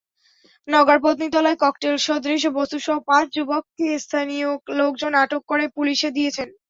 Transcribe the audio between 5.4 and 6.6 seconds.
করে পুলিশে দিয়েছেন।